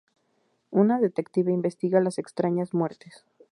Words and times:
Un 0.71 0.87
detective 0.99 1.51
investiga 1.53 1.99
las 2.01 2.17
extrañas 2.17 2.73
muertes. 2.73 3.23